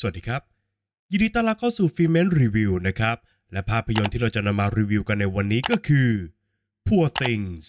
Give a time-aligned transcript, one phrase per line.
[0.00, 0.42] สวัสดีครับ
[1.10, 3.16] ยินดีต้อนรับเข้าสู่ Filmment Review นะครับ
[3.52, 6.10] และภาพยนตร์ที่เราจะนำมารีวิวกันในวันนี้ก็คือ
[6.86, 7.64] Poor Things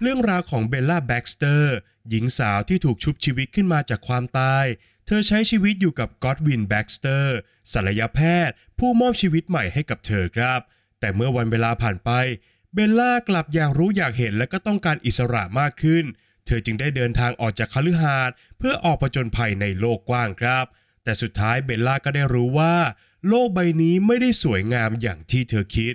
[0.00, 1.76] เรื่องราวของเบลล่าแบ็กสเตอร์
[2.10, 4.66] หญิงสาวที่ถูกชุบชีวิตขึ้นมาจากความตาย
[5.06, 7.36] เธอใช้ชีวิตอยู่กับก็อดวินแบ็กสเตอร์
[7.72, 10.60] ศัลยแพทย์ ผู้มอบชีวิตใหม่ให้กับเธอครับ
[11.00, 12.10] แต่เมื่อวันเวลาผ่านไป
[12.74, 16.04] เบลล่ากลับอยากรู้อยากเห็นและก็ต้องการอิสระมากขึ้น
[16.46, 20.64] เธอจึงได้เดินทางออกจากคฤหาสน์เพื่อออกผจญภัยในโลกกว้างครับ
[21.04, 22.74] แต่สุดท้ายเบลล่าก็ได้รู้ว่า
[23.28, 25.94] โลกใบนี้ไม่ได้สวยงามอย่างที่เธอคิด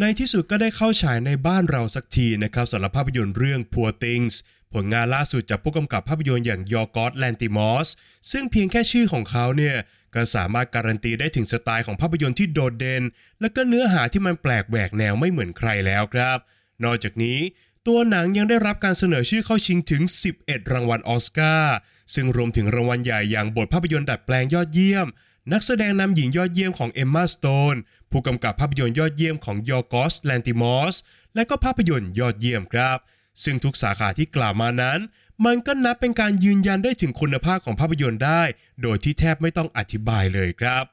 [0.00, 4.34] ในที่สุดก็ได้เข้าฉายในบ้านเราสักทีนะครับสำหรับภาพยนตร์เรื่อง Poor Things
[4.74, 7.88] ผลงานล่าสุดจากผู้กำกับภาพยนตร์อย่างยอร์กอสแลนติมอส
[8.30, 9.76] ซึ่งเพียงแค่ชื่อของเขาเนี่ย
[10.14, 13.02] ก็สามารถการันตีได้ถึงสไตล์ของภาพยนตร์ที่โดดเด่น
[13.40, 16.38] และก็เนื้อหาที่มันแปลกแหวกแนวไม่เหมือนใครแล้วครับ
[16.84, 17.38] นอกจากนี้
[17.86, 20.02] ตัวหนังยังได้รับการเสนอชื่อเข้าชิงถึง
[20.36, 21.74] 11 รางวัลออสการ์
[22.14, 25.06] ซึ่งรวมถึงรางวัลใหญ่อย่างบทภาพยนตร์ดัดแปลงยอดเยี่ยม
[25.52, 27.74] นักแสดงนำหญิงยอดเยี่ยมของเอมมาสโตน
[28.10, 30.94] ผู้กำกับภาพยนตร์ยอดเยี่ยมของยอร์กอสแลนติมอส
[31.34, 32.98] และก็ภาพยนตร์ยอดเยี่ยมครับ
[33.44, 34.98] ซึ่งทุกสาขาที่กล่าวมานั้น
[35.46, 38.42] มันก็นับเป็นการยืนยันได้ถึงคุณภาพของภาพยนตร์ได้
[38.82, 40.84] โดยที่แทบไม่ต้องอธิบายเลยครับ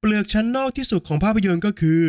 [0.00, 2.02] เปลือกชั้นนอกที่สุดของภาพยนตร์ก็คือ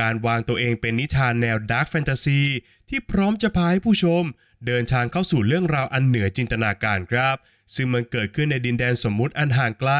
[0.00, 2.40] การวางตัวเองเป็นนิทานแนว dark fantasy
[2.88, 4.24] ที่พร้อมจะพาให้ผู้ชม
[4.66, 7.36] เดินทางเข้าสู่เรื่องราวอันเหนือจินตนาการครับ
[7.74, 9.92] ซึ่งมันเกิดขึ้นในดินแดนสมมุติอันห่างไกล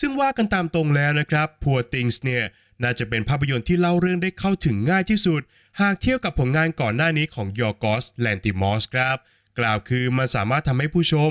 [0.00, 2.44] ซึ่งว่ากันตามตรงแล้วนะครับ Poor Things เนี่ย
[2.82, 5.42] น่าจะเป็นภาพยนตร์ที่เล่าเรื่องได้เข้าถึงง่ายที่สุด
[5.82, 9.16] หากเทียบกับผลงานก่อนหน้านี้ของยอร์กอสแลนติมอสครับ
[9.58, 11.30] กล่าวคือมันสามารถทำให้ผู้ชม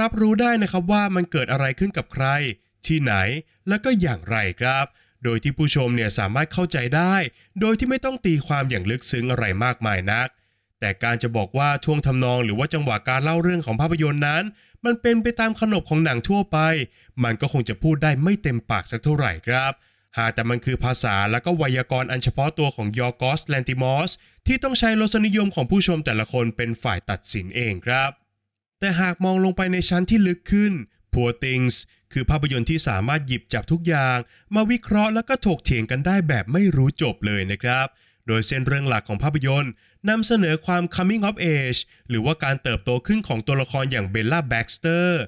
[0.00, 2.26] รับรู้ได้นะครับว่ามันเกิดอะไรขึ้นกับใคร
[2.86, 3.14] ที่ไหน
[3.68, 4.84] และก็อย่างไรครับ
[5.24, 7.14] โดยที่ผู้ชมเนี่ยสามารถเข้าใจได้
[7.60, 10.28] โดยที่ไม่ต้องตีความอย่างลึกซึ้งอะไรมากมายนัก
[10.80, 14.44] แต่การจะบอกว่าช่วงทำนองหรือว่าจังหวะการเล่าเรื่องของภาพยนตร์นั้น
[14.84, 16.58] มันเป็นไปตามขนบของหนังทั่วไป
[17.24, 19.72] มันก็คงจะพูดได้ไม่เต็มปากสักเท่าไหร่ครับ
[20.18, 24.10] หากแต่มันคือภาษาและก็ไวยากรณ์อันเฉพาะตัวของยอร์กอสแลนติมอส
[24.46, 28.10] ที่ต้องใช้รสนิยมของผู้ชมแต่ละคนเป็นฝ่ายตัดสินเองครับ
[28.80, 30.72] แต่หากมองลงไปในชั้นที่ลึกขึ้น
[31.14, 31.74] Poor Things
[32.12, 34.18] คือภาพยนตร์ที่สามารถหยิบจับทุกอย่าง
[34.54, 37.86] มาวิเคราะห์แล้วก็ถกเถียงกันได้แบบไม่รู้จบเลยนะครับ
[38.26, 39.72] โดยเส้นเรื่องหลักของภาพยนตร์
[40.08, 45.22] นำเสนอความ coming of age หรือว่าการเติบโตขึ้นของตัวละครอย่างเบลล่าแบ็กสเตอร์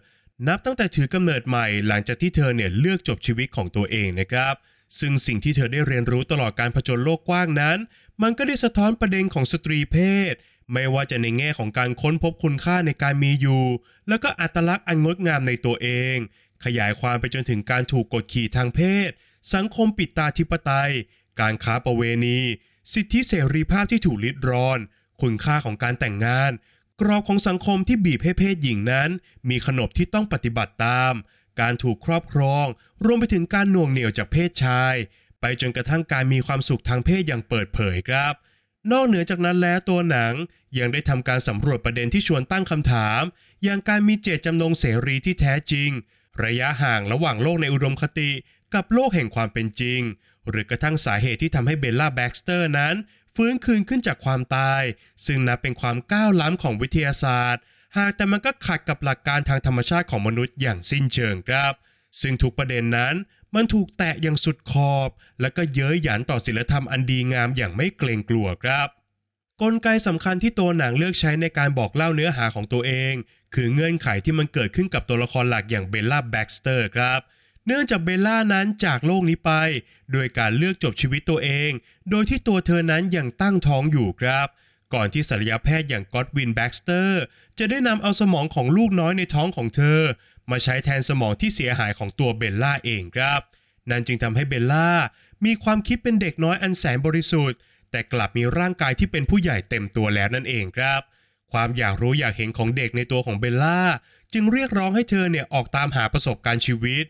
[0.48, 4.54] นับตั้งแต่ถือกำเนิดใหม่หลังจากที่เธอเนี่ยเลือกจบชีวิตของตัวเองนะครับ
[4.98, 7.78] ซึ่งสิ่งที่เธอได้เรียนรู้ตลอดการผจญโลกกว้างนั้น
[8.22, 9.96] มันก็ได้สะท้อนประเด็นของสตรีเพ
[10.32, 10.34] ศ
[10.72, 13.64] ไม่ว่าจะในแง่ของการค้นพบคุณค่าในการมีอยู่
[14.08, 16.16] แล้วก็อัตลักษณ์อันงดงามในตัวเอง
[16.64, 19.10] ขยายความไปจนถึงการถูกกดขี่ทางเพศ
[19.54, 20.92] สังคมปิดตาธิปไตย
[21.40, 22.40] การค้าประเวณี
[22.92, 24.78] สิทธิเสรีภาพที่ถูกลิดรอน
[25.22, 26.52] คุณค่าของการแต่งงาน
[27.00, 29.10] กรอบของสังคมที่บีบให้เพศหญิงนั้น
[29.48, 31.12] มีขนบที่ต้องปฏิบัติตาม
[31.60, 32.66] การถูกครอบครอง
[33.04, 34.94] รวมไปถึงการหน่วงเหนี่ยวจากเพศชาย
[35.40, 38.34] ไปจนกระทั่งการมีความสุขทางเพศอย่างเปิดเผยครับ
[38.92, 40.34] นอกเหนือจากนั้นแล้วตัวหนัง
[40.78, 43.22] ยังได้ทำการสำรวจประเด็นที่ชวนตั้งคำถาม
[43.64, 45.90] อย่างการมีเจตจำนงเสรีที่แท้จริง
[46.44, 48.30] ระยะห่างระหว่างโลกในอุดมคติ
[48.74, 50.00] กับโลกแห่งความเป็นจริง
[50.48, 52.94] หรือกระทั่งสาเหตุที่ทำให้เบลล่าแบ็กสเตอร์นั้น
[53.34, 54.82] ฟื้นคืนขึ้นจากความตาย
[55.26, 57.62] ซึ่งนับเป็นความก้าวล้ำของวิทยาศาสตร์
[57.96, 61.72] หากแต่มันก็ขัดกับหลักการทางธรรมชาติของมนุษย์อย่างสิ้นเชิงครับ
[62.20, 63.14] ซึ่งทุกประเด็นนั้น
[63.54, 65.08] มันถูกแตะอย่างสุดขอบ
[65.40, 68.88] และก็เย้ยหยันต่อศีลธรรมอันดีงามอย่างไม่เกรงกลัวครับ
[69.62, 73.14] กลไกสำคัญที่ตัวหนังเลือกใช้ในการบอกเล่าเนื้อหาของตัวเอง
[73.54, 77.20] คือเงื่อนไขที่มันเกิดขึ้นกับตัวละครหลักอย่างเบลล่าแบ็กสเตอร์ครับ
[77.66, 79.52] เนื่องจากเบลล่านั้นจากโลกนี้ไป
[80.12, 81.70] โดยการเลือกจบชีวิตตัวเอง
[82.10, 84.48] โดยที่ตัวเธอนั้นยังตั้งท้องอยู่ครับ
[84.94, 87.22] ก่อนที่ศัลยแพทย์อย่างก็อดวินแบ็กสเตอร์
[87.58, 90.00] จะได้นำเอาสมองของลูกน้อยในท้องของเธอ
[90.50, 93.40] มาใช้แทนสมองที่เสียหายของตัวเบลล่าเองครับ
[93.90, 94.90] นั่นจึงทำให้เบลล่า
[95.44, 97.58] มีความคิดเป็นเด็กน้อยอันแสนบริสุทธิ์
[97.90, 101.00] แต่กลับมีร่างกายที่เป็นผู้ใหญ่เต็มตัวแล้วนั่นเองครับ
[101.52, 103.80] ความอยากรู้อยากเห็นของเด็กในตัวของเบลล่า
[104.32, 107.04] จึงเรียกร้องให้เธอเนี่ยออกตามหาประสบการณ์ชีวิต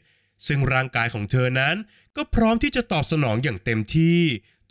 [0.47, 1.77] ซึ่งร่างกายของเธอนั้น
[2.17, 4.21] ก็พร้อมที่จะตอบสนองอย่างเต็มที่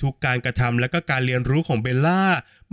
[0.02, 2.24] ทุกการกระทำและก็การเรียนรู้ของเบลล่า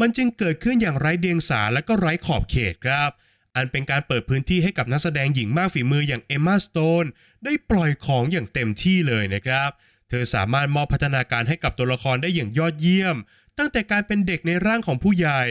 [0.01, 3.11] มันจึงเกิดขึ้นอย่างไร้เดียงสาและก็ไร้ขอบเขตครับ
[3.57, 7.05] อันเป็นการเปิดพื้นที่ให้กับนักแสดงหญิงมากฝีมืออย่างเอมมาสโตน
[7.45, 9.71] ได้ปล่อยของอย่างเต็มที่เลยนะครับ
[10.09, 13.17] เธอสามารถมอบพัฒนาการให้กับตัวละครได้อย่างยอดเยี่ยม
[13.59, 15.43] ตั้งแต่การเป็นเด็กในร่างของผู้ใหญ่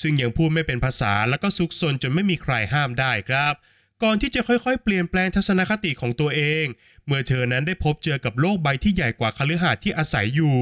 [0.00, 3.54] ซึ่งยังพูดไม่เป็นภาษาแล้วก็ซุกซนจนไม่มีใครห้ามได้ครับ
[4.02, 6.64] ก่อนที่จะค่อยๆ เปลี่ยนแปลงทัศนคติของตัวเอง
[7.06, 10.56] เมื่อเธอนั้นได้พบเจอกับโลกใบที่ใหญ่กว่าคฤหาสน์ที่อาศัยอยู่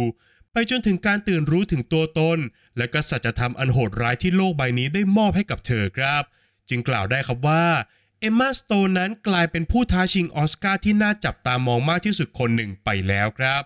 [0.52, 2.38] ไปจนถึงการตื่นรู้ถึงตัวตน
[2.78, 6.22] และก็สัจธรรมอันโหดร้ายที่โลกใบนี้ได้มอบให้กับเธอครับ
[6.68, 7.64] จึงกล่าวได้ครับว่า
[8.20, 13.62] เอมมาสโตนนั้นกลายเป็นผู้ท้าชิงออสการ์ที่น่าจับตามองมากที่สุดคนหนึ่งไปแล้วครับ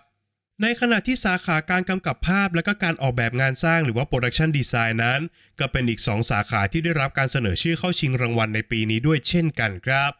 [0.61, 5.21] ในขณะที่สาขาการกำกับภาพและก็การออกแบบงานสร้างหรือว่า production design นั้น
[5.59, 10.11] ก็เป็นอีก 2 สาขาที่ได้รับการเสนอชื่อเข้าชิงรางวัลในปีนี้ด้วยเช่นกันครับ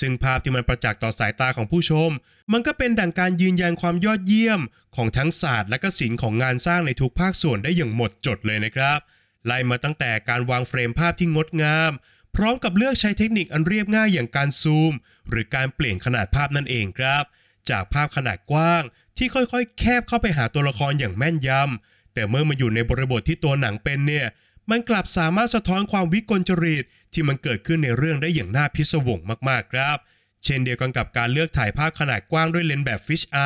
[0.00, 2.10] ซึ่งภาพที่มันประจักษ์ต่อสายตาของผู้ชม
[2.52, 4.60] มันก็เป็นดั่งการยืนยันความยอดเยี่ยม
[4.96, 8.98] ของทั้งศาสตร์และก็ศิลป์ของงานสร้างในทุกภาคส่วนได้อย่างหมดจดเลยนะครับ
[9.46, 11.92] ไล่มาตั้งแต่การวางเฟรมภาพที่งดงาม
[12.36, 14.92] พร้อมกับเลือกใช้เทคนิคอันเรียบง่ายอย่างการซูม
[15.28, 17.24] หรือการเปลี่ยนขนาดภาพนั่นเองครับ
[17.70, 18.82] จากภาพขนาดกว้าง
[19.16, 24.26] ที่ค่อยๆ แคบเข้าไปหาตัวละครอย่างแม่นยำแต่เมื่อมาอยู่ในบริบทที่ตัวหนังเป็นเนี่ย
[24.70, 29.98] มันกลับสามารถสะท้อนความวิกลจริตที่มันเกิดขึ้นในเรื่องได้อย่างน่าพิศวงมากๆครับ
[30.44, 33.38] เช่นเดียวกันกับการเลือกถ่ายภาพขนาดกว้างด้วยเลนส์แบบฟิชไอ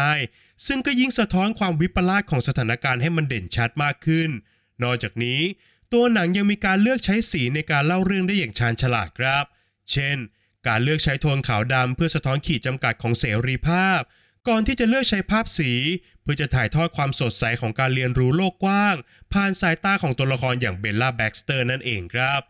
[0.66, 4.30] ซึ่งก็ยิ่งสะท้อนความวิปลาสของสถานการณ์ให้มันเด่นชัดมากขึ้น
[4.82, 5.40] นอกจากนี้
[5.92, 9.44] ตัวหนังยังมีการเลือกใช้สีในการเล่าเรื่องได้อย่างชาญฉลาดครับ
[9.90, 10.16] เช่น
[10.68, 14.00] การเลือกใช้โทนขาวดำเพื่อสะท้อนขีดจำกัดของเสรีภาพ
[14.48, 15.70] ก่อนที่จะเลือกใช้ภาพสี
[16.22, 18.96] เพื่อจะถ่ายทอดความสดใสของการเรียนรู้โลกกว้าง
[19.32, 22.40] ผ่านสายตาของตัวละครอย่างเบลล่าแบ็กสเตอร์นั่นเองครับ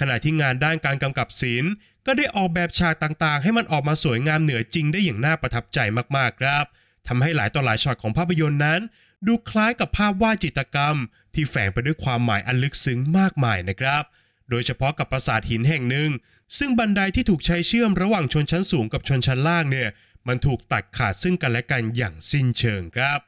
[0.00, 1.72] ขณะที่งานด้านการกำกับศิลป์
[2.06, 5.78] ก็ได้ออกแบบฉากต่างๆ ให้มันออกมาสวยงามเหนือจริงได้อย่างน่าประทับใจ
[6.16, 6.64] มากๆครับ
[7.08, 8.80] ทำให้หลายต่อหลายช็อตของภาพยนตร์นั้น
[9.26, 10.96] ดูคล้ายกับภาพวาดจิตรกรรม
[11.34, 14.02] ที่แฝงไปด้วยความหมายอันลึกซึ้งมากมายนะครับ
[14.50, 16.10] โดยเฉพาะกับปราสาทหินแห่งหนึ่ง
[16.58, 19.88] ซึ่งบันไดที่ถูกใช้เชื่อมระหว่างชนชั้นสูงกับชนชั้นล่างเนี่ย
[20.28, 23.20] มันถูกตัดขาดซึ่งกันและกันอย่างสิ้นเชิงครับ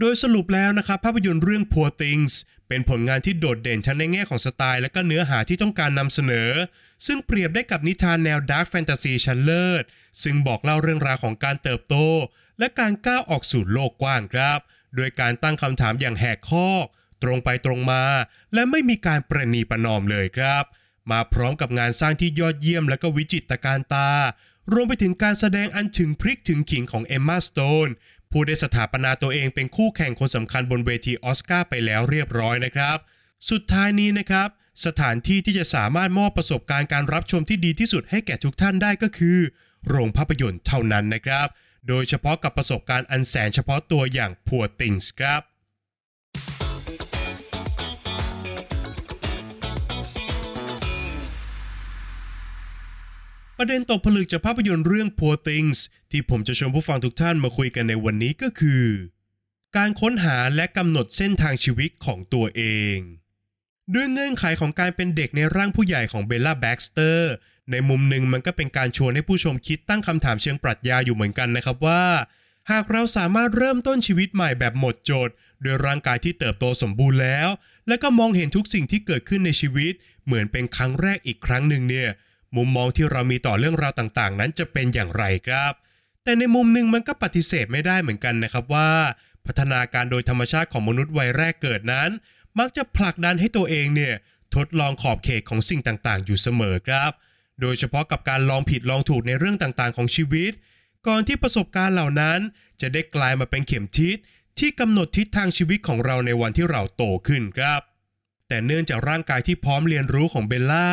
[0.00, 2.32] โดยสรุปแล้วนะครับภาพยนตร์เรื่อง Poor Things
[2.68, 6.50] เป็นผลงานที่โดดเด่นทั้งในแง่ของสไตล์และก็เนื้อหาที่ต้องการนำเสนอ
[7.06, 9.84] ซึ่งเปรียบได้กับนิทานแนวดาร์ f แฟนตาซีชั้นเลิศ
[10.22, 11.96] ซึ่งบอกเล่าเรื่องราวของการเติบโต
[12.58, 14.58] และการก้าวออกสู่โลกกว้างครับ
[14.96, 16.68] โดยการตั้งคำถามอย่างแหกข้อ
[17.22, 18.04] ตรงไปตรงมา
[18.54, 20.64] และไม่มีการประนีประนอมเลยครับ
[21.10, 24.10] มาพร้อมกับงานสร้างที่ยอดเยี่ยมและก็วิจิตรการตา
[24.72, 27.88] รวมไปถึงการแสดงอันถึงพริกถึงขิงของเอมมาสโตน
[28.30, 32.98] ผู้ได้สถาปนาตัวเองเป็นคู่แข่งคนสำคัญบนเวทีออสการ์ไปแล้วเรียบร้อยนะครับ
[33.50, 34.48] สุดท้ายนี้นะครับ
[34.86, 39.38] สถานที่ที่จะสามารถมอบประสบการณ์การรับชมที่ดีที่สุดให้แก่ทุกท่านได้ก็คือ
[39.88, 41.46] โรงภาพยนตร์เท่านั้นนะครับ
[41.88, 45.42] โดยเฉพาะกับประสบการณ์อันแสนเฉพาะตัวอย่าง Poor Things ครับ
[53.62, 55.78] ประเด็นตกผลึกจากภาพยนตร์เรื่อง Poor Things
[56.10, 58.84] ที่ผมจะชวนผู้ฟังทุกท่านมาคุยกันในวันนี้ก็คือ
[59.76, 62.62] การค้นหาและกำหนดเส้นทางชีวิตของตัวเอ
[62.94, 62.96] ง
[63.94, 67.32] ด้วยเงื่อนไขของการเป็นเด็กในร่างผู้ใหญ่ของเบลล่าแบ็กสเตอร์
[67.70, 72.04] ในมุมหนึ่งมันก็เป็นการชวนให้ผู้ชมคิดตั้งคำถามเชิงปรัชญาอยู่เหมือนกันนะครับว่า
[72.70, 75.28] หากเราสามารถเริ่มต้นชีวิตใหม่แบบหมดจด
[75.62, 77.48] โดยร่างกายที่เติบโตสมบูรณ์แล้ว
[77.88, 79.92] และก็มองเห็นทุกสิ่งที่เกิดขึ้นในชีวิต
[80.24, 82.10] เหมือนเป็นครั้งแรกอีกครั้งหนึ่งเนี่ย
[82.56, 85.72] มุมมองที่เรามีต่อเรื่องราวต่างๆ นั้นจะเป็นอย่างไรครับ
[86.24, 88.90] แต่ในมุมหนึ่งมันก็ปฏิเสธไม่ได้เหมือนกันนะครับว่า
[89.46, 92.10] พัฒนาการโดยธรรมชาติของมนุษย์วัยแรกเกิดนั้น
[92.58, 94.14] มักจะผลักดันให้ตัวเองเนี่ย
[94.54, 97.10] ทดลองขอบเขตของสิ่งต่างๆ อยู่เสมอครับ
[97.60, 100.52] โดยเฉพาะกับการลองผิดลองถูกในเรื่องต่างๆ ของชีวิต
[101.06, 102.38] ก่อนที่ประสบการณ์เหล่านั้น
[102.80, 104.16] จะได้กลายมาเป็นเข็มทิศ
[104.58, 107.80] ที่กำหนดทิศทางชีวิตของเราในวันที่เราโตขึ้นครับ
[108.48, 110.88] แต่เนื่องจากร่างกายที่พร้อมเรียนรู้ของเบลล่า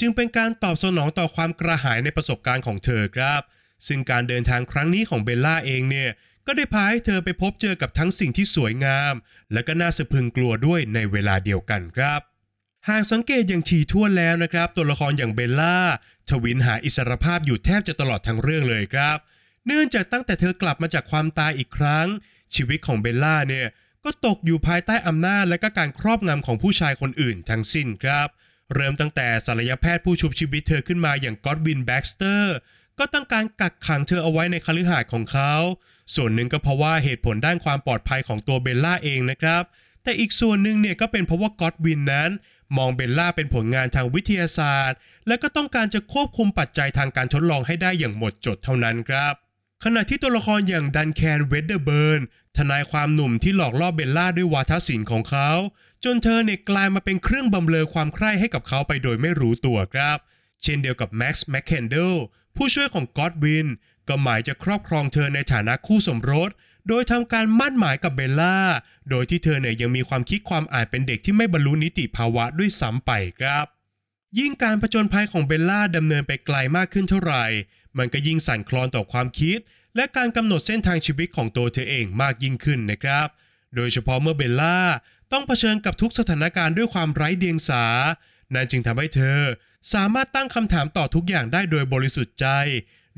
[0.00, 3.40] จึงเป็นการตอบสนองต่อความกระหายในประสบการณ์ของเธอครับ
[3.86, 6.10] ซึ่งการเดินทางครั้งนี้ของเบลล่าเองเนี่ย
[6.46, 9.14] ก็ได้พาให้เธอไปพบเจอกับทั้งสิ่งที่สวยงาม
[9.52, 12.20] และก็น่าสะพรึงกลัวด้วยในเวลาเดียวกันครับ
[12.88, 15.78] หากสังเกตอย่างถี่ถ้วนแล้วนะครับ ตัวละครอย่างเบลล่า
[16.30, 19.18] ทวินหาอิสรภาพอยู่แทบจะตลอดทั้งเรื่องเลยครับ
[19.66, 22.06] เนื่องจากตั้งแต่เธอกลับมาจากความตายอีกครั้ง
[22.54, 23.66] ชีวิตของเบลล่าเนี่ย
[24.04, 32.56] ก็ตกอยู่ภายใต้อำนาจและก็การครอบงำของผู้ชายคนอื่นทั้งสิ้นครับเริ่มตั้งแต่ศัลยแพทย์ผู้ชุบชีวิตเธอขึ้นมาอย่างก็อดวินแบ็กสเตอร์
[32.98, 35.52] ก็ต้องการกักขังเธอเอาไว้ในคฤหาสน์ของเขา
[36.14, 39.62] ส่วนหนึ่งก็เพราะว่าเหตุผลด้านความปลอดภัยของตัวเบลล่าเองนะครับ
[40.02, 42.30] แต่อีกส่วนหนึ่งเนี่ยก็เป็นเพราะว่าก็อดวินนั้น
[42.76, 49.34] มองเบลล่าเป็นผลงานทางวิทยาศาสตร์ และก็ต้องการจะควบคุมปัจจัยทางการทดลองให้ได้อย่างหมดจดเท่านั้นครับ
[49.84, 52.20] ขณะที่ตัวละครอย่างดันแคนเวดเดอร์เบิร์น
[52.56, 55.50] ทนายความหนุ่มที่หลอกล่อเบลล่าด้วยวาทศิลป์ของเขา
[56.04, 60.18] จนเธอเนี่ยกลายมาเป็นเครื่องบำเรอความใคร่ให้กับเขาไปโดยไม่รู้ตัวครับ
[60.62, 62.14] เช่นเดียวกับแม็กซ์แมคเคนเดล
[62.56, 63.66] ผู้ช่วยของก็อดวิน
[64.08, 66.50] ก็หมายจะครอบครองเธอในฐานะคู่สมรส
[66.88, 68.58] โดยทำการหมั้นหมายกับเบลล่า
[69.10, 73.66] โดยที่เธอเนี่ยยังมีความคิดความอ่านเป็นเด็กที่ไม่บรรลุนิติภาวะด้วยซ้ำไปครับ
[74.38, 77.44] ยิ่งการผจญภัยของเบลล่าดำเนินไปไกลมากขึ้นเท่าไหร่
[77.98, 79.58] มันก็ยิ่งสั่นคลอนต่อความคิด
[79.96, 83.28] และการกำหนดเส้นทางชีวิตของตัวเธอเองมากยิ่งขึ้นนะครับ
[83.76, 84.78] โดยเฉพาะเมื่อเบลล่า
[85.32, 87.84] ต้องเผชิญกับทุกสถานการณ์ด้วยความไร้เดียงสา
[88.54, 89.40] นั่นจึงทำให้เธอ
[89.94, 92.46] สามารถตั้งคำถามต่อทุกอย่างได้โดยบริสุทธิ์ใจ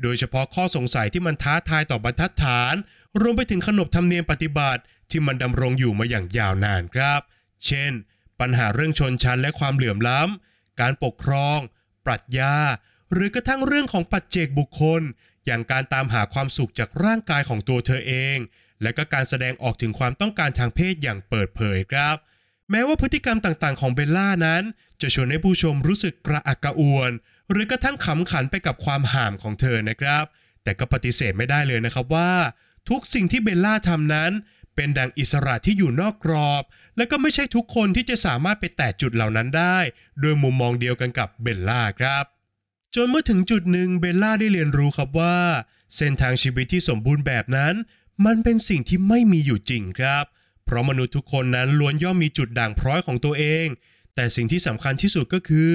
[0.01, 2.75] โดยเฉพาะข้อสงสัยที่มันท้าทายต่อบรรทัดฐาน
[3.21, 7.21] รวมไปถึงขนบธรรมเนียมปฏิบัติ ที่มันดำรงอยู่มาอย่างยาวนานครับ
[7.65, 7.91] เช่น
[8.39, 11.59] ปัญหาเรื่องชนชั้นและความเหลื่อมล้ำ การปกครอง
[12.05, 12.55] ปรัชญา
[13.13, 15.01] หรือกระทั่งเรื่องของปัจเจกบุคคล
[15.45, 18.37] อย่างการตามหาความสุขจากร่างกายของตัวเธอเอง
[18.83, 22.15] และก็การแสดงออกถึงความต้องการทางเพศอย่างเปิดเผยครับ
[22.71, 24.63] แม้ว่าพฤติกรรมต่างๆ ของเบลล่านั้น
[25.01, 27.11] จะชวนให้ผู้ชมรู้สึกกระอักกระอ่วน
[27.51, 30.23] หรือกระทั่งขำขันไปกับความห่ามของเธอนะครับ
[30.63, 32.31] แต่ก็ปฏิเสธไม่ได้เลยนะครับว่า
[32.89, 34.31] ทุกสิ่งที่เบลล่าทำนั้น
[34.75, 36.63] เป็นดังอิสระที่อยู่นอกกรอบ
[36.97, 39.77] และก็ไม่ใช่ทุกคนที่จะสามารถไปแตะจุดเหล่านั้นได้
[40.21, 42.25] โดยมุมมองเดียวกันกับเบลล่าครับ
[42.95, 45.37] จนเมื่อถึงจุดหนึ่งเบลล่าได้เรียนรู้ครับว่า
[45.95, 47.73] เส้นทางชีวิตที่สมบูรณ์แบบนั้น
[48.25, 50.25] มันเป็นสิ่งที่ไม่มีอยู่จริงครับ
[50.65, 53.67] เพราะมนุษย์ทุกคนนั้นล้วนย่อมมีจุดด่างพร้อยของตัวเอง
[54.15, 55.71] แต่สิ่งที่สำคัญที่สุดก็คือ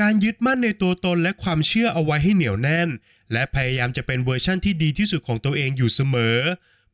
[0.00, 2.88] การยึดมั่นในตัวตนและความเชื่อเอาไว้ให้เหนียวแน่น
[3.32, 6.38] และพยายามจะเป็นเวอร์ชั่นที่ดีที่สุดของตัวเองอยู่เสมอ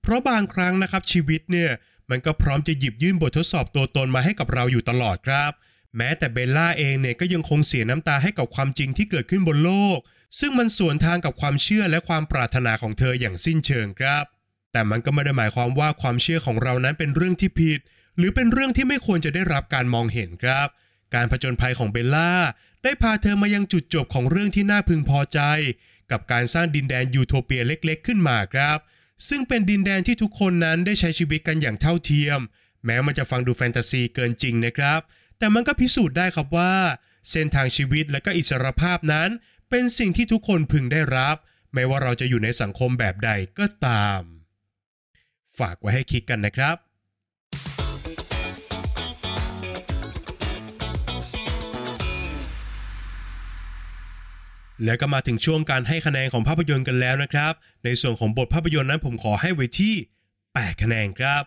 [0.02, 1.70] เพราะบางครั้งนะครับชีวิตเนี่ย
[2.10, 5.52] มันก็พร้อมจะหยิบยื่นบททดสอบตัวตนมาให้กับเราอยู่ตลอดครับ
[5.96, 9.98] แม้แต่เบลล่าเองเนี่ยก็ยังคงเสียน้ำตาให้กับความจริงที่เกิดขึ้นบนโลก
[10.38, 14.24] ซึ่งมันสวนทางกับความเชื่อและความปรารถนาของเธออย่างสิ้นเชิงครับ
[14.72, 17.80] แต่มันก็ไม่ได้หมายความว่าความเชื่อของเรานั้นเป็นเรื่องที่ผิด
[18.16, 20.68] หรือเป็นเรื่องที่ไม่ควรจะได้รับการมองเห็นครับ
[21.14, 22.32] การผจญภัยของเบลล่า
[22.82, 25.40] ได้พาเธอมายังจุดจบของเรื่องที่น่าพึงพอใจ
[26.10, 28.78] กับการสร้างดินแดนยูโทเปียเล็ก ๆ ขึ้นมาครับ
[29.28, 32.38] ซึ่งเป็นดินแดนที่ทุกคนนั้นได้ใช้ชีวิตกันอย่างเท่าเทียม
[32.84, 35.00] แม้มันจะฟังดูแฟนตาซีเกินจริงนะครับ
[35.38, 36.74] แต่มันก็พิสูจน์ได้ครับว่า
[37.30, 39.28] เส้นทางชีวิตและก็อิสรภาพนั้น
[39.70, 41.36] เป็นสิ่งที่ทุกคนพึงได้รับ
[41.74, 44.37] ไม่ว่าเราจะอยู่ในสังคมแบบใดก็ตาม
[45.58, 46.76] ฝากไว้ให้คิดกันนะครับ
[54.84, 57.52] แล้วก็มาถึงช่วงการให้คะแนนของภาพยนตร์กันแล้วนะครับ
[57.84, 59.94] ในส่วนของบทภาพยนตร์นั้นผมขอให้ไว้ที่
[60.38, 61.42] 8 คะแนนครับ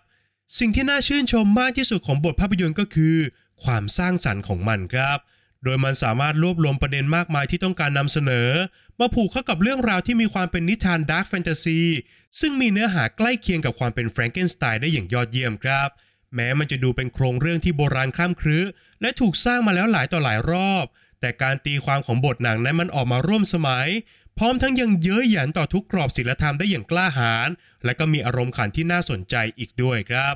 [0.60, 3.16] สิ่งที่น่าชื่นชมมากที่สุดของบทภาพยนตร์ก็คือ
[3.64, 5.18] ความสร้างสรรค์ของมันครับ
[5.64, 8.50] โดยมันสามารถรวบรวมประเด็นมากมายที่ต้องการนำเสนอ
[9.00, 11.82] มาผูกเข้ากับเรื่องราวที่มีความเป็นนิทานดาร์กแฟนตาซี
[12.40, 15.90] ซึ่งมีเนื้อหาใกล้เคียงกับความเป็นแฟรงเกนสไตน์ได้อย่างยอดเยี่ยมครับ
[16.36, 18.60] แม้มันจะดูเป็นโครงเรื่องที่โบราณคล่ำครึ
[19.02, 20.86] และถูกสร้างมาแล้วหลายต่อหลายรอบ
[21.22, 23.88] แต่การตีความของบทหนังนั้นมันออกมาร่วมสมัย
[24.38, 27.50] พร้อมทั้งยังเย้ยหยันต่อทุกกรอบศีลธรรมได้อย่างกล้าหาญ
[27.86, 30.36] และก็มีอารมณ์ขันที่น่าสนใจอีกด้วยครับ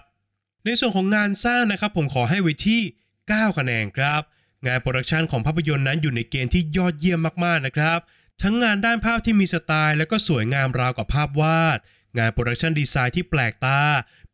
[0.66, 2.82] ในส่วนของงานสร้างนะครับผมขอให้ไว้ที่
[3.20, 4.22] 9 คะแนนครับ
[4.68, 8.00] งาน production ของภาพยนตร์นั้นอยู่ในเกณฑ์ที่ยอดเยี่ยมมากๆนะครับ
[8.42, 11.80] ทั้งงานด้านภาพที่มีสไตล์และก็สวยงามราวกับภาพวาด
[12.18, 13.82] งาน production design ที่แปลกตา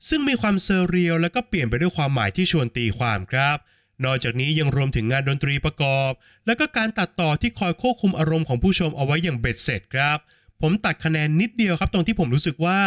[0.09, 3.57] ซึ่งมีความเซอร์เรียลและก็เปลี่ยนไปด้วยความหมายที่ชวนตีความครับ
[4.05, 6.11] นอกจากนี้ยังรวมถึงงานดนตรีประกอบ
[6.45, 10.17] และก็การตัดต่อที่คอยควบคุมอารมณ์ของผู้ชมเอาไว้อย่างเบ็ดเสร็จครับ
[10.61, 12.79] ผมตัดคะแนนนิดเดียวครับตรงที่ผมรู้สึกว่า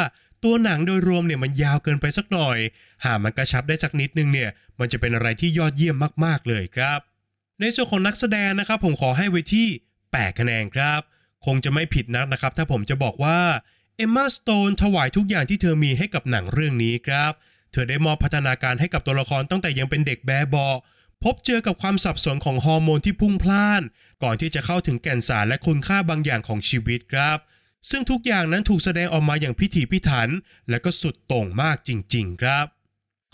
[0.45, 2.59] ตัวหนังโดยรวมเนี่ยมันยาวเกินไปสักหน่อย
[3.05, 7.01] หากมันกระชับได้สักนิดนึงเนี่ย มันจะเป็นอะไรที่ยอดเยี่ยมมากๆเลยครับ
[7.61, 9.69] ในส่วนของนักแสดงนะครับผมขอให้ไว้ที่
[10.03, 11.01] 8 คะแนนครับ
[11.47, 13.41] คงจะไม่ผิดนักนะครับ ถ้าผมจะบอกว่า
[13.97, 17.33] เอมมาสโตนถวายทุกอย่างที่เธอมีให้กับหนังเรื่องนี้ครับ
[17.73, 20.69] เธอได้มอบพัฒนาการให้กับตัวละครตั้งแต่ยังเป็นเด็กแบเบา
[21.25, 23.83] พบเจอกับความสับสนของฮอร์โมนที่พุ่งพล่าน
[24.23, 27.39] ก่อนที่จะเข้าถึงแก่นสารและคุณค่าบางอย่างของชีวิตครับ
[27.91, 30.29] ซึ่งทุกอย่างนั้นถูกแสดงออกมาอย่างพิถีพิถัน
[30.71, 32.67] และก็สุดโต่งมากจริง ๆ ครับ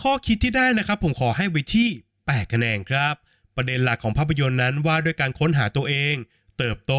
[0.03, 1.89] ข้อคิดที่ได้นะครับผมขอให้ไว้ที่
[2.21, 3.15] 8 คะแนนครับ
[3.61, 6.15] ประเด็นหลักของภาพยนตร์นั้นว่าด้วยการค้นหาตัวเอง
[6.59, 6.95] เติบโต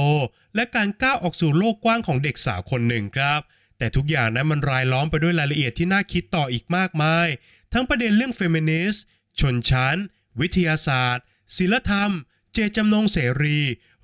[0.55, 3.39] และการก้าวออกสู่โลกกว้างของเด็กสาวคนหนึ่งครับ
[3.77, 7.27] แต่ทุกอย่างนั้นมันรายล้อมไปด้วยรายละเอียดที่น่าคิดต่ออีกมากมาย
[7.73, 9.03] ทั้งประเด็นเรื่องเฟมินิสต์
[9.39, 9.97] ชนชั้น
[10.39, 11.23] วิทยาศาสตร์
[11.57, 12.11] ศิลธรรม
[12.53, 13.59] เจจำนงเสรี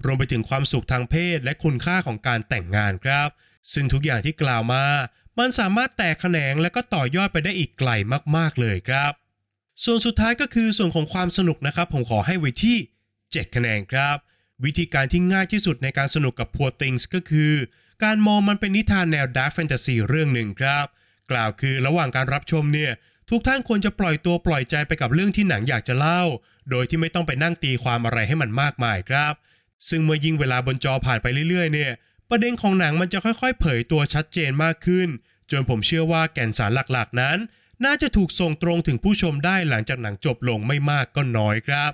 [0.06, 3.30] รวมไปถึงความสุขทางเพศและคุณค่าของการแต่งงานครับ
[3.74, 4.86] ซึ่งทุกอย่างที่กล่าวมา
[5.40, 7.90] มันสามารถแตกแขนงและก็ต่อยอดไปได้อีกไกล
[8.36, 9.14] มากๆเลยครับ
[9.84, 12.78] ส่วนสุดท้ายก็คือส่วนของความสนุกนะครับ ผมขอให้ไว้ที่
[13.16, 14.18] 7 คะแนนครับ
[14.64, 17.54] วิธีการที่ง่ายที่สุดในการสนุกกับ Poor Things ก็คือ
[18.04, 20.86] การมองมันเป็นนิทานแนวดาร์ k แฟนตาซีเรื่องหนึ่งครับ
[21.32, 22.92] กล่าวคือระหว่างการรับชมเนี่ย
[23.30, 26.24] ทุกท่านควรจะปล่อยตัวปล่อยใจไปกับเรื่องที่หนังอยากจะเล่า
[26.70, 29.34] โดยที่ไม่ต้องไปนั่งตีความอะไรให้มันมากมายครับ
[29.90, 31.92] ซึ่งเมื่อยิ่งเวลาบนจอผ่านไปเรื่อยๆ เนี่ย
[32.30, 35.08] ประเด็นของหนังมันจะค่อยๆ เผยตัวชัดเจนมากขึ้น
[35.52, 37.38] จนผมเชื่อว่าแก่นสารหลักๆ นั้น
[37.86, 41.92] น่าจะถูกส่งตรงถึงผู้ชมได้หลังจากหนังจบลงไม่มากก็น้อยครับ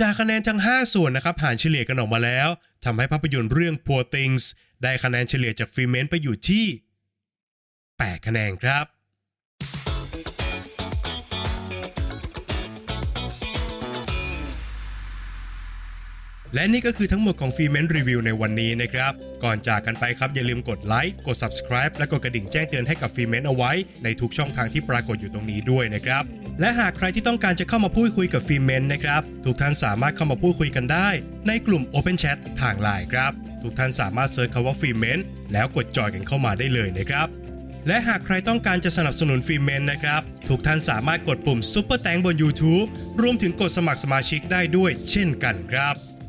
[0.00, 2.48] จากคะแนนทั้ง 5 ส่วนนะครับหารเฉลี่ยกันออกมาแล้ว
[2.84, 4.44] ทำให้ภาพยนตร์เรื่อง Poor Things
[4.82, 6.66] ได้คะแนนเฉลี่ยจากฟิเมนไปอยู่ที่
[7.46, 8.84] 8 คะแนนครับ
[16.56, 19.12] และนี่ก็คือทั้งหมดของฟีเมนรีวิวในวันนี้นะครับ
[19.44, 23.72] ก่อนจากกันไปครับอย่าลืมกดไลค์กด subscribe และกดกระดิ่งแจ้งเตือนให้กับฟีเมนเอาไว้
[24.04, 26.22] ในทุกช่องทางที่ปรากฏอยู่ตรงนี้ด้วยนะครับ
[26.60, 31.08] และหากใครที่ต้องการจะเข้ามาพูดคุยกับ Filmment นะครับ ทุกท่านสามารถเข้ามาพูดคุยกันได้
[31.48, 33.32] ในกลุ่ม Open Chat ทางไลน์ครับ
[33.62, 35.18] ทุกท่านสามารถ search คำว่า Filmment
[35.52, 37.28] แล้วกด join กันเข้ามาได้เลยนะครับ
[37.86, 42.86] และหากใครต้องการจะสนับสนุน Filmment นะครับ ทุกท่านสามารถกดปุ่ม Super Thanks บน YouTube
[43.22, 45.96] รวมถึงกดสมัครสมาชิกได้ด้วยเช่นกันครับ